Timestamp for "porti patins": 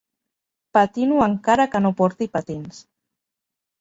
2.03-2.81